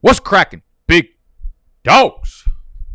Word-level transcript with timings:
What's 0.00 0.20
cracking, 0.20 0.62
big 0.86 1.08
dogs? 1.82 2.44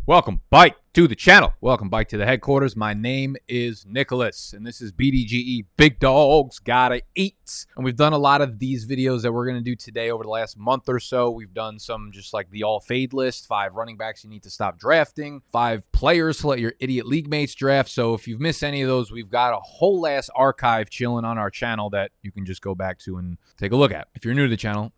Welcome, 0.06 0.40
Bike, 0.48 0.76
to 0.94 1.06
the 1.06 1.14
channel. 1.14 1.52
Welcome, 1.60 1.90
Bike, 1.90 2.08
to 2.08 2.16
the 2.16 2.24
headquarters. 2.24 2.76
My 2.76 2.94
name 2.94 3.36
is 3.46 3.84
Nicholas, 3.86 4.54
and 4.54 4.66
this 4.66 4.80
is 4.80 4.90
BDGE 4.90 5.66
Big 5.76 5.98
Dogs 5.98 6.60
Gotta 6.60 7.02
Eat. 7.14 7.66
And 7.76 7.84
we've 7.84 7.94
done 7.94 8.14
a 8.14 8.18
lot 8.18 8.40
of 8.40 8.58
these 8.58 8.86
videos 8.86 9.20
that 9.20 9.32
we're 9.32 9.44
going 9.44 9.58
to 9.58 9.62
do 9.62 9.76
today 9.76 10.10
over 10.10 10.24
the 10.24 10.30
last 10.30 10.56
month 10.56 10.88
or 10.88 10.98
so. 10.98 11.30
We've 11.30 11.52
done 11.52 11.78
some 11.78 12.10
just 12.10 12.32
like 12.32 12.50
the 12.50 12.62
all 12.62 12.80
fade 12.80 13.12
list, 13.12 13.46
five 13.46 13.74
running 13.74 13.98
backs 13.98 14.24
you 14.24 14.30
need 14.30 14.44
to 14.44 14.50
stop 14.50 14.78
drafting, 14.78 15.42
five 15.52 15.92
players 15.92 16.38
to 16.38 16.46
let 16.46 16.58
your 16.58 16.72
idiot 16.80 17.04
league 17.04 17.28
mates 17.28 17.54
draft. 17.54 17.90
So 17.90 18.14
if 18.14 18.26
you've 18.26 18.40
missed 18.40 18.64
any 18.64 18.80
of 18.80 18.88
those, 18.88 19.12
we've 19.12 19.28
got 19.28 19.52
a 19.52 19.60
whole 19.60 20.06
ass 20.06 20.30
archive 20.34 20.88
chilling 20.88 21.26
on 21.26 21.36
our 21.36 21.50
channel 21.50 21.90
that 21.90 22.12
you 22.22 22.32
can 22.32 22.46
just 22.46 22.62
go 22.62 22.74
back 22.74 22.98
to 23.00 23.18
and 23.18 23.36
take 23.58 23.72
a 23.72 23.76
look 23.76 23.92
at. 23.92 24.08
If 24.14 24.24
you're 24.24 24.32
new 24.32 24.46
to 24.46 24.50
the 24.50 24.56
channel, 24.56 24.94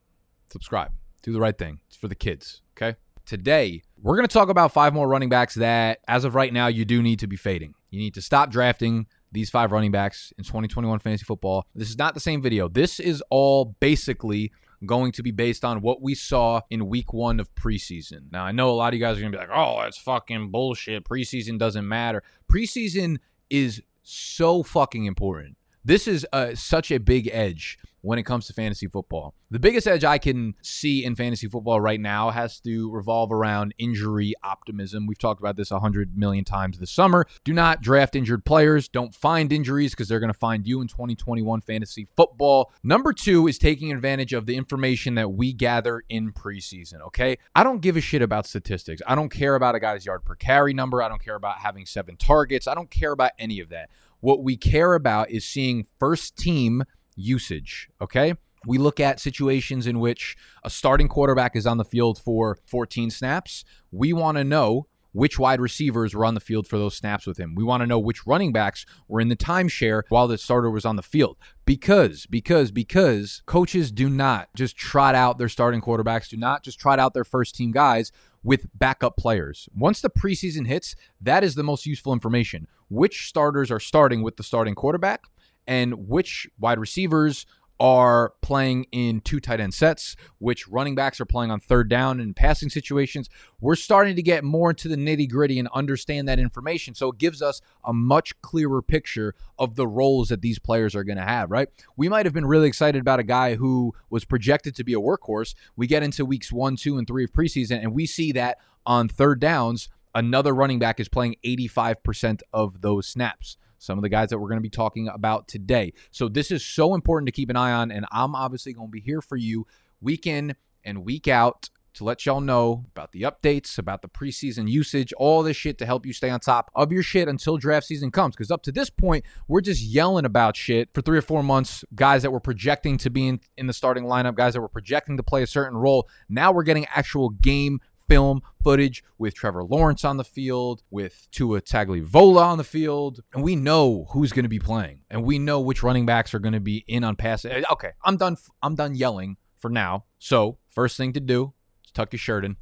subscribe 0.52 0.92
do 1.26 1.32
the 1.32 1.40
right 1.40 1.58
thing. 1.58 1.80
It's 1.88 1.96
for 1.96 2.06
the 2.06 2.14
kids, 2.14 2.62
okay? 2.76 2.96
Today, 3.26 3.82
we're 4.00 4.14
going 4.14 4.28
to 4.28 4.32
talk 4.32 4.48
about 4.48 4.72
five 4.72 4.94
more 4.94 5.08
running 5.08 5.28
backs 5.28 5.56
that, 5.56 5.98
as 6.06 6.24
of 6.24 6.36
right 6.36 6.52
now, 6.52 6.68
you 6.68 6.84
do 6.84 7.02
need 7.02 7.18
to 7.18 7.26
be 7.26 7.34
fading. 7.34 7.74
You 7.90 7.98
need 7.98 8.14
to 8.14 8.22
stop 8.22 8.48
drafting 8.48 9.06
these 9.32 9.50
five 9.50 9.72
running 9.72 9.90
backs 9.90 10.32
in 10.38 10.44
2021 10.44 11.00
fantasy 11.00 11.24
football. 11.24 11.66
This 11.74 11.90
is 11.90 11.98
not 11.98 12.14
the 12.14 12.20
same 12.20 12.40
video. 12.40 12.68
This 12.68 13.00
is 13.00 13.24
all 13.28 13.74
basically 13.80 14.52
going 14.86 15.10
to 15.10 15.22
be 15.24 15.32
based 15.32 15.64
on 15.64 15.80
what 15.80 16.00
we 16.00 16.14
saw 16.14 16.60
in 16.70 16.88
week 16.88 17.12
one 17.12 17.40
of 17.40 17.52
preseason. 17.56 18.30
Now, 18.30 18.44
I 18.44 18.52
know 18.52 18.70
a 18.70 18.76
lot 18.76 18.94
of 18.94 18.94
you 18.94 19.04
guys 19.04 19.18
are 19.18 19.20
going 19.20 19.32
to 19.32 19.38
be 19.38 19.44
like, 19.44 19.52
oh, 19.52 19.80
that's 19.82 19.98
fucking 19.98 20.52
bullshit. 20.52 21.02
Preseason 21.02 21.58
doesn't 21.58 21.88
matter. 21.88 22.22
Preseason 22.48 23.16
is 23.50 23.82
so 24.04 24.62
fucking 24.62 25.06
important. 25.06 25.56
This 25.84 26.06
is 26.06 26.24
uh, 26.32 26.54
such 26.54 26.92
a 26.92 26.98
big 26.98 27.28
edge 27.32 27.80
when 28.06 28.20
it 28.20 28.22
comes 28.22 28.46
to 28.46 28.52
fantasy 28.52 28.86
football. 28.86 29.34
The 29.50 29.58
biggest 29.58 29.88
edge 29.88 30.04
I 30.04 30.18
can 30.18 30.54
see 30.62 31.04
in 31.04 31.16
fantasy 31.16 31.48
football 31.48 31.80
right 31.80 32.00
now 32.00 32.30
has 32.30 32.60
to 32.60 32.88
revolve 32.92 33.32
around 33.32 33.74
injury 33.78 34.32
optimism. 34.44 35.08
We've 35.08 35.18
talked 35.18 35.40
about 35.40 35.56
this 35.56 35.72
a 35.72 35.80
hundred 35.80 36.16
million 36.16 36.44
times 36.44 36.78
this 36.78 36.92
summer. 36.92 37.26
Do 37.42 37.52
not 37.52 37.82
draft 37.82 38.14
injured 38.14 38.44
players. 38.44 38.88
Don't 38.88 39.12
find 39.12 39.52
injuries 39.52 39.90
because 39.90 40.06
they're 40.06 40.20
going 40.20 40.32
to 40.32 40.38
find 40.38 40.68
you 40.68 40.80
in 40.80 40.86
2021 40.86 41.60
fantasy 41.62 42.06
football. 42.16 42.72
Number 42.84 43.12
two 43.12 43.48
is 43.48 43.58
taking 43.58 43.90
advantage 43.90 44.32
of 44.32 44.46
the 44.46 44.56
information 44.56 45.16
that 45.16 45.32
we 45.32 45.52
gather 45.52 46.04
in 46.08 46.32
preseason. 46.32 47.00
Okay. 47.06 47.38
I 47.56 47.64
don't 47.64 47.80
give 47.80 47.96
a 47.96 48.00
shit 48.00 48.22
about 48.22 48.46
statistics. 48.46 49.02
I 49.04 49.16
don't 49.16 49.30
care 49.30 49.56
about 49.56 49.74
a 49.74 49.80
guy's 49.80 50.06
yard 50.06 50.24
per 50.24 50.36
carry 50.36 50.74
number. 50.74 51.02
I 51.02 51.08
don't 51.08 51.22
care 51.22 51.34
about 51.34 51.58
having 51.58 51.86
seven 51.86 52.16
targets. 52.16 52.68
I 52.68 52.74
don't 52.74 52.90
care 52.90 53.10
about 53.10 53.32
any 53.36 53.58
of 53.58 53.70
that. 53.70 53.90
What 54.20 54.42
we 54.42 54.56
care 54.56 54.94
about 54.94 55.30
is 55.30 55.44
seeing 55.44 55.86
first 55.98 56.36
team 56.36 56.84
usage. 57.16 57.88
Okay. 58.00 58.34
We 58.66 58.78
look 58.78 58.98
at 58.98 59.20
situations 59.20 59.86
in 59.86 60.00
which 60.00 60.36
a 60.64 60.70
starting 60.70 61.08
quarterback 61.08 61.54
is 61.54 61.66
on 61.66 61.78
the 61.78 61.84
field 61.84 62.18
for 62.18 62.58
14 62.66 63.10
snaps. 63.10 63.64
We 63.92 64.12
want 64.12 64.38
to 64.38 64.44
know 64.44 64.86
which 65.16 65.38
wide 65.38 65.62
receivers 65.62 66.14
were 66.14 66.26
on 66.26 66.34
the 66.34 66.40
field 66.40 66.66
for 66.66 66.76
those 66.76 66.94
snaps 66.94 67.26
with 67.26 67.38
him. 67.38 67.54
We 67.54 67.64
want 67.64 67.80
to 67.80 67.86
know 67.86 67.98
which 67.98 68.26
running 68.26 68.52
backs 68.52 68.84
were 69.08 69.18
in 69.18 69.28
the 69.28 69.36
timeshare 69.36 70.02
while 70.10 70.28
the 70.28 70.36
starter 70.36 70.70
was 70.70 70.84
on 70.84 70.96
the 70.96 71.02
field. 71.02 71.38
Because, 71.64 72.26
because, 72.26 72.70
because 72.70 73.42
coaches 73.46 73.90
do 73.90 74.10
not 74.10 74.50
just 74.54 74.76
trot 74.76 75.14
out 75.14 75.38
their 75.38 75.48
starting 75.48 75.80
quarterbacks, 75.80 76.28
do 76.28 76.36
not 76.36 76.62
just 76.62 76.78
trot 76.78 76.98
out 76.98 77.14
their 77.14 77.24
first 77.24 77.54
team 77.54 77.72
guys 77.72 78.12
with 78.42 78.66
backup 78.74 79.16
players. 79.16 79.70
Once 79.74 80.02
the 80.02 80.10
preseason 80.10 80.66
hits, 80.66 80.94
that 81.18 81.42
is 81.42 81.54
the 81.54 81.64
most 81.64 81.86
useful 81.86 82.12
information. 82.12 82.68
Which 82.90 83.26
starters 83.26 83.70
are 83.70 83.80
starting 83.80 84.22
with 84.22 84.36
the 84.36 84.42
starting 84.42 84.74
quarterback? 84.74 85.24
And 85.66 86.08
which 86.08 86.48
wide 86.58 86.78
receivers 86.78 87.46
are 87.78 88.32
playing 88.40 88.86
in 88.90 89.20
two 89.20 89.40
tight 89.40 89.60
end 89.60 89.74
sets, 89.74 90.16
which 90.38 90.66
running 90.68 90.94
backs 90.94 91.20
are 91.20 91.26
playing 91.26 91.50
on 91.50 91.60
third 91.60 91.88
down 91.88 92.20
and 92.20 92.34
passing 92.34 92.70
situations. 92.70 93.28
We're 93.60 93.76
starting 93.76 94.16
to 94.16 94.22
get 94.22 94.44
more 94.44 94.70
into 94.70 94.88
the 94.88 94.96
nitty 94.96 95.28
gritty 95.28 95.58
and 95.58 95.68
understand 95.74 96.26
that 96.28 96.38
information. 96.38 96.94
So 96.94 97.10
it 97.10 97.18
gives 97.18 97.42
us 97.42 97.60
a 97.84 97.92
much 97.92 98.40
clearer 98.40 98.80
picture 98.80 99.34
of 99.58 99.76
the 99.76 99.86
roles 99.86 100.28
that 100.28 100.40
these 100.40 100.58
players 100.58 100.94
are 100.94 101.04
going 101.04 101.18
to 101.18 101.24
have, 101.24 101.50
right? 101.50 101.68
We 101.96 102.08
might 102.08 102.26
have 102.26 102.32
been 102.32 102.46
really 102.46 102.68
excited 102.68 103.00
about 103.00 103.20
a 103.20 103.24
guy 103.24 103.56
who 103.56 103.94
was 104.08 104.24
projected 104.24 104.74
to 104.76 104.84
be 104.84 104.94
a 104.94 105.00
workhorse. 105.00 105.54
We 105.76 105.86
get 105.86 106.02
into 106.02 106.24
weeks 106.24 106.50
one, 106.50 106.76
two, 106.76 106.96
and 106.96 107.06
three 107.06 107.24
of 107.24 107.32
preseason, 107.32 107.82
and 107.82 107.92
we 107.92 108.06
see 108.06 108.32
that 108.32 108.58
on 108.86 109.08
third 109.08 109.40
downs, 109.40 109.88
another 110.14 110.54
running 110.54 110.78
back 110.78 110.98
is 110.98 111.08
playing 111.08 111.36
85% 111.44 112.40
of 112.52 112.80
those 112.80 113.06
snaps 113.06 113.58
some 113.78 113.98
of 113.98 114.02
the 114.02 114.08
guys 114.08 114.30
that 114.30 114.38
we're 114.38 114.48
going 114.48 114.58
to 114.58 114.62
be 114.62 114.70
talking 114.70 115.08
about 115.08 115.48
today. 115.48 115.92
So 116.10 116.28
this 116.28 116.50
is 116.50 116.64
so 116.64 116.94
important 116.94 117.26
to 117.26 117.32
keep 117.32 117.50
an 117.50 117.56
eye 117.56 117.72
on, 117.72 117.90
and 117.90 118.06
I'm 118.10 118.34
obviously 118.34 118.72
going 118.72 118.88
to 118.88 118.92
be 118.92 119.00
here 119.00 119.20
for 119.20 119.36
you 119.36 119.66
week 120.00 120.26
in 120.26 120.56
and 120.84 121.04
week 121.04 121.28
out 121.28 121.70
to 121.96 122.04
let 122.04 122.26
y'all 122.26 122.42
know 122.42 122.84
about 122.94 123.12
the 123.12 123.22
updates, 123.22 123.78
about 123.78 124.02
the 124.02 124.08
preseason 124.08 124.68
usage, 124.68 125.14
all 125.14 125.42
this 125.42 125.56
shit 125.56 125.78
to 125.78 125.86
help 125.86 126.04
you 126.04 126.12
stay 126.12 126.28
on 126.28 126.38
top 126.38 126.70
of 126.74 126.92
your 126.92 127.02
shit 127.02 127.26
until 127.26 127.56
draft 127.56 127.86
season 127.86 128.10
comes. 128.10 128.36
Because 128.36 128.50
up 128.50 128.62
to 128.64 128.72
this 128.72 128.90
point, 128.90 129.24
we're 129.48 129.62
just 129.62 129.82
yelling 129.82 130.26
about 130.26 130.56
shit 130.56 130.90
for 130.92 131.00
three 131.00 131.16
or 131.16 131.22
four 131.22 131.42
months. 131.42 131.84
Guys 131.94 132.22
that 132.22 132.30
were 132.30 132.40
projecting 132.40 132.98
to 132.98 133.08
be 133.08 133.28
in, 133.28 133.40
in 133.56 133.66
the 133.66 133.72
starting 133.72 134.04
lineup, 134.04 134.34
guys 134.34 134.52
that 134.52 134.60
were 134.60 134.68
projecting 134.68 135.16
to 135.16 135.22
play 135.22 135.42
a 135.42 135.46
certain 135.46 135.78
role. 135.78 136.06
Now 136.28 136.52
we're 136.52 136.64
getting 136.64 136.84
actual 136.94 137.30
game 137.30 137.80
film 138.08 138.42
footage 138.62 139.04
with 139.18 139.34
Trevor 139.34 139.64
Lawrence 139.64 140.04
on 140.04 140.16
the 140.16 140.24
field, 140.24 140.82
with 140.90 141.28
Tua 141.30 141.60
Tagovailoa 141.60 142.42
on 142.42 142.58
the 142.58 142.64
field, 142.64 143.20
and 143.34 143.42
we 143.42 143.56
know 143.56 144.06
who's 144.10 144.32
going 144.32 144.44
to 144.44 144.48
be 144.48 144.58
playing, 144.58 145.00
and 145.10 145.24
we 145.24 145.38
know 145.38 145.60
which 145.60 145.82
running 145.82 146.06
backs 146.06 146.34
are 146.34 146.38
going 146.38 146.54
to 146.54 146.60
be 146.60 146.84
in 146.86 147.04
on 147.04 147.16
pass. 147.16 147.44
Eh, 147.44 147.62
okay, 147.70 147.90
I'm 148.04 148.16
done. 148.16 148.36
I'm 148.62 148.74
done 148.74 148.94
yelling 148.94 149.36
for 149.56 149.70
now. 149.70 150.04
So 150.18 150.58
first 150.70 150.96
thing 150.96 151.12
to 151.14 151.20
do 151.20 151.52
is 151.84 151.92
tuck 151.92 152.12
your 152.12 152.18
shirt 152.18 152.44
in. 152.44 152.56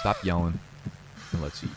Stop 0.00 0.24
yelling, 0.24 0.58
and 1.32 1.42
let's 1.42 1.64
eat. 1.64 1.70